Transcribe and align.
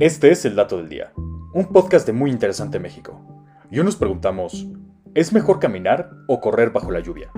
Este 0.00 0.30
es 0.30 0.44
el 0.44 0.56
dato 0.56 0.76
del 0.76 0.88
día, 0.88 1.12
un 1.52 1.66
podcast 1.72 2.06
de 2.06 2.12
Muy 2.12 2.30
Interesante 2.30 2.78
México. 2.78 3.20
Y 3.70 3.78
hoy 3.78 3.84
nos 3.84 3.96
preguntamos, 3.96 4.66
¿es 5.14 5.32
mejor 5.32 5.58
caminar 5.58 6.10
o 6.26 6.40
correr 6.40 6.70
bajo 6.70 6.90
la 6.90 7.00
lluvia? 7.00 7.30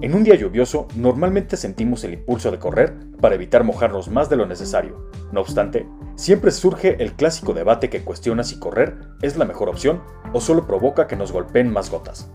En 0.00 0.14
un 0.14 0.24
día 0.24 0.34
lluvioso, 0.34 0.88
normalmente 0.96 1.56
sentimos 1.56 2.04
el 2.04 2.14
impulso 2.14 2.50
de 2.50 2.58
correr 2.58 2.96
para 3.20 3.34
evitar 3.34 3.64
mojarnos 3.64 4.08
más 4.08 4.28
de 4.30 4.36
lo 4.36 4.46
necesario. 4.46 5.08
No 5.30 5.40
obstante, 5.40 5.86
siempre 6.16 6.50
surge 6.50 7.02
el 7.02 7.12
clásico 7.14 7.54
debate 7.54 7.90
que 7.90 8.02
cuestiona 8.02 8.44
si 8.44 8.58
correr 8.58 8.98
es 9.20 9.36
la 9.36 9.44
mejor 9.44 9.68
opción 9.68 10.02
o 10.32 10.40
solo 10.40 10.66
provoca 10.66 11.06
que 11.06 11.16
nos 11.16 11.32
golpeen 11.32 11.72
más 11.72 11.90
gotas. 11.90 12.30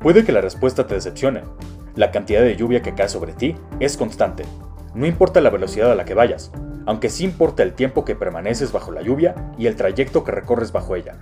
Puede 0.00 0.24
que 0.24 0.32
la 0.32 0.40
respuesta 0.40 0.86
te 0.86 0.94
decepcione. 0.94 1.42
La 1.94 2.10
cantidad 2.10 2.42
de 2.42 2.56
lluvia 2.56 2.82
que 2.82 2.94
cae 2.94 3.08
sobre 3.08 3.32
ti 3.32 3.54
es 3.80 3.96
constante. 3.96 4.44
No 4.96 5.04
importa 5.04 5.42
la 5.42 5.50
velocidad 5.50 5.92
a 5.92 5.94
la 5.94 6.06
que 6.06 6.14
vayas, 6.14 6.50
aunque 6.86 7.10
sí 7.10 7.24
importa 7.24 7.62
el 7.62 7.74
tiempo 7.74 8.06
que 8.06 8.16
permaneces 8.16 8.72
bajo 8.72 8.92
la 8.92 9.02
lluvia 9.02 9.34
y 9.58 9.66
el 9.66 9.76
trayecto 9.76 10.24
que 10.24 10.32
recorres 10.32 10.72
bajo 10.72 10.96
ella. 10.96 11.18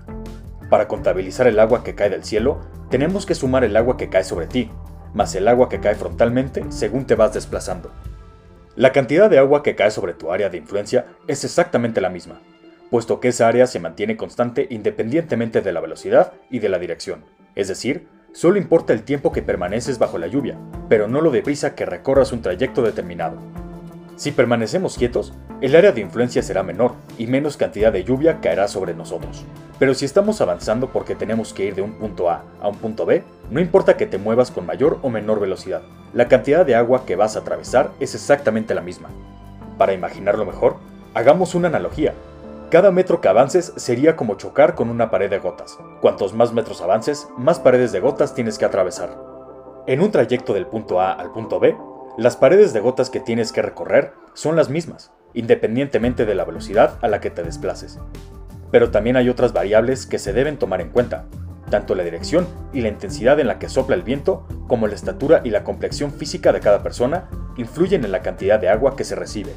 Para 0.71 0.87
contabilizar 0.87 1.49
el 1.49 1.59
agua 1.59 1.83
que 1.83 1.97
cae 1.97 2.09
del 2.09 2.23
cielo, 2.23 2.61
tenemos 2.89 3.27
que 3.27 3.35
sumar 3.35 3.65
el 3.65 3.77
agua 3.77 3.97
que 3.97 4.09
cae 4.09 4.23
sobre 4.23 4.47
ti, 4.47 4.71
más 5.13 5.35
el 5.35 5.49
agua 5.49 5.69
que 5.69 5.81
cae 5.81 5.97
frontalmente 5.97 6.65
según 6.69 7.05
te 7.05 7.17
vas 7.17 7.35
desplazando. 7.35 7.91
La 8.77 8.93
cantidad 8.93 9.29
de 9.29 9.39
agua 9.39 9.65
que 9.65 9.75
cae 9.75 9.91
sobre 9.91 10.15
tu 10.15 10.31
área 10.31 10.51
de 10.51 10.59
influencia 10.59 11.07
es 11.27 11.43
exactamente 11.43 12.01
la 12.01 12.11
misma, 12.11 12.39
puesto 12.93 13.19
que 13.19 13.27
esa 13.27 13.49
área 13.49 13.67
se 13.67 13.81
mantiene 13.81 14.17
constante 14.17 14.69
independientemente 14.71 15.63
de 15.63 15.73
la 15.73 15.81
velocidad 15.81 16.33
y 16.49 16.61
de 16.61 16.69
la 16.69 16.79
dirección, 16.79 17.25
es 17.57 17.67
decir, 17.67 18.07
solo 18.33 18.57
importa 18.57 18.93
el 18.93 19.03
tiempo 19.03 19.33
que 19.33 19.43
permaneces 19.43 19.99
bajo 19.99 20.19
la 20.19 20.29
lluvia, 20.29 20.57
pero 20.89 21.09
no 21.09 21.21
lo 21.21 21.33
deprisa 21.33 21.75
que 21.75 21.87
recorras 21.87 22.31
un 22.31 22.41
trayecto 22.41 22.81
determinado. 22.83 23.64
Si 24.17 24.31
permanecemos 24.31 24.97
quietos, 24.97 25.33
el 25.61 25.75
área 25.75 25.91
de 25.91 26.01
influencia 26.01 26.43
será 26.43 26.63
menor 26.63 26.93
y 27.19 27.27
menos 27.27 27.57
cantidad 27.57 27.93
de 27.93 28.05
lluvia 28.05 28.41
caerá 28.41 28.69
sobre 28.69 28.95
nosotros. 28.95 29.45
Pero 29.81 29.93
si 29.93 30.05
estamos 30.05 30.41
avanzando 30.41 30.91
porque 30.91 31.17
tenemos 31.17 31.53
que 31.53 31.65
ir 31.65 31.75
de 31.75 31.83
un 31.83 31.95
punto 31.95 32.31
A 32.31 32.45
a 32.61 32.69
un 32.69 32.77
punto 32.77 33.07
B, 33.07 33.25
no 33.51 33.61
importa 33.61 33.97
que 33.97 34.07
te 34.07 34.19
muevas 34.19 34.53
con 34.53 34.67
mayor 34.67 34.99
o 35.03 35.11
menor 35.11 35.41
velocidad, 35.41 35.83
la 36.13 36.29
cantidad 36.29 36.65
de 36.65 36.77
agua 36.77 37.05
que 37.05 37.17
vas 37.17 37.35
a 37.35 37.41
atravesar 37.41 37.91
es 37.99 38.15
exactamente 38.15 38.73
la 38.75 38.83
misma. 38.83 39.09
Para 39.79 39.95
imaginarlo 39.95 40.45
mejor, 40.45 40.77
hagamos 41.13 41.57
una 41.57 41.67
analogía. 41.67 42.15
Cada 42.71 42.93
metro 42.93 43.21
que 43.21 43.29
avances 43.29 43.73
sería 43.77 44.15
como 44.15 44.37
chocar 44.37 44.77
con 44.77 44.91
una 44.91 45.11
pared 45.11 45.29
de 45.29 45.41
gotas. 45.41 45.77
Cuantos 46.01 46.35
más 46.35 46.53
metros 46.53 46.81
avances, 46.83 47.29
más 47.37 47.59
paredes 47.59 47.91
de 47.91 47.99
gotas 47.99 48.33
tienes 48.35 48.59
que 48.59 48.65
atravesar. 48.65 49.19
En 49.89 50.01
un 50.01 50.13
trayecto 50.13 50.55
del 50.55 50.67
punto 50.67 51.01
A 51.01 51.13
al 51.13 51.33
punto 51.33 51.59
B, 51.59 51.77
las 52.17 52.37
paredes 52.37 52.73
de 52.73 52.79
gotas 52.79 53.11
que 53.11 53.19
tienes 53.19 53.51
que 53.51 53.61
recorrer 53.61 54.13
son 54.35 54.55
las 54.55 54.71
mismas, 54.71 55.11
independientemente 55.33 56.25
de 56.25 56.37
la 56.37 56.45
velocidad 56.45 56.97
a 57.03 57.09
la 57.09 57.21
que 57.21 57.31
te 57.31 57.43
desplaces. 57.43 57.99
Pero 58.71 58.93
también 58.93 59.17
hay 59.17 59.29
otras 59.29 59.53
variables 59.53 60.07
que 60.07 60.21
se 60.21 60.33
deben 60.33 60.57
tomar 60.57 60.81
en 60.81 60.91
cuenta, 60.91 61.25
tanto 61.71 61.97
la 61.97 62.05
dirección 62.05 62.47
y 62.73 62.83
la 62.83 62.89
intensidad 62.89 63.41
en 63.41 63.49
la 63.49 63.59
que 63.59 63.69
sopla 63.69 63.97
el 63.97 64.03
viento, 64.03 64.47
como 64.69 64.87
la 64.87 64.95
estatura 64.95 65.41
y 65.43 65.51
la 65.51 65.65
complexión 65.65 66.13
física 66.13 66.53
de 66.53 66.61
cada 66.61 66.85
persona, 66.85 67.29
influyen 67.57 68.05
en 68.05 68.13
la 68.13 68.23
cantidad 68.23 68.61
de 68.61 68.69
agua 68.69 68.95
que 68.95 69.03
se 69.03 69.17
recibe. 69.17 69.53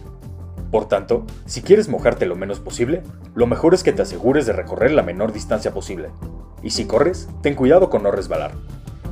Por 0.71 0.87
tanto, 0.87 1.27
si 1.45 1.61
quieres 1.61 1.89
mojarte 1.89 2.25
lo 2.25 2.35
menos 2.35 2.59
posible, 2.59 3.03
lo 3.35 3.45
mejor 3.45 3.75
es 3.75 3.83
que 3.83 3.93
te 3.93 4.01
asegures 4.01 4.47
de 4.47 4.53
recorrer 4.53 4.91
la 4.91 5.03
menor 5.03 5.31
distancia 5.31 5.75
posible. 5.75 6.09
Y 6.63 6.71
si 6.71 6.85
corres, 6.85 7.29
ten 7.43 7.53
cuidado 7.53 7.91
con 7.91 8.01
no 8.01 8.09
resbalar. 8.09 8.53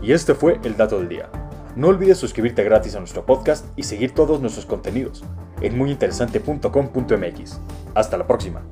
Y 0.02 0.14
este 0.14 0.34
fue 0.34 0.60
el 0.64 0.78
dato 0.78 0.98
del 0.98 1.10
día. 1.10 1.30
No 1.76 1.88
olvides 1.88 2.18
suscribirte 2.18 2.64
gratis 2.64 2.96
a 2.96 3.00
nuestro 3.00 3.26
podcast 3.26 3.66
y 3.76 3.84
seguir 3.84 4.14
todos 4.14 4.40
nuestros 4.40 4.66
contenidos 4.66 5.24
en 5.62 5.78
muyinteresante.com.mx. 5.78 7.60
Hasta 7.94 8.18
la 8.18 8.28
próxima. 8.28 8.64